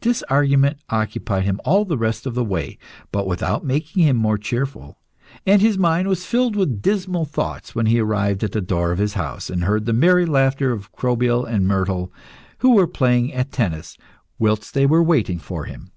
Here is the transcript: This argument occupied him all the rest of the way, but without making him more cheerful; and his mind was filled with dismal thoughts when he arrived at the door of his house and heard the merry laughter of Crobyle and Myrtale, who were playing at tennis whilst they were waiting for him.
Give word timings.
This 0.00 0.22
argument 0.30 0.78
occupied 0.88 1.44
him 1.44 1.60
all 1.62 1.84
the 1.84 1.98
rest 1.98 2.24
of 2.24 2.32
the 2.34 2.42
way, 2.42 2.78
but 3.12 3.26
without 3.26 3.62
making 3.62 4.02
him 4.04 4.16
more 4.16 4.38
cheerful; 4.38 4.96
and 5.46 5.60
his 5.60 5.76
mind 5.76 6.08
was 6.08 6.24
filled 6.24 6.56
with 6.56 6.80
dismal 6.80 7.26
thoughts 7.26 7.74
when 7.74 7.84
he 7.84 8.00
arrived 8.00 8.42
at 8.42 8.52
the 8.52 8.62
door 8.62 8.90
of 8.90 8.96
his 8.98 9.12
house 9.12 9.50
and 9.50 9.64
heard 9.64 9.84
the 9.84 9.92
merry 9.92 10.24
laughter 10.24 10.72
of 10.72 10.92
Crobyle 10.92 11.44
and 11.44 11.66
Myrtale, 11.68 12.10
who 12.60 12.72
were 12.74 12.86
playing 12.86 13.34
at 13.34 13.52
tennis 13.52 13.98
whilst 14.38 14.72
they 14.72 14.86
were 14.86 15.02
waiting 15.02 15.38
for 15.38 15.64
him. 15.64 15.92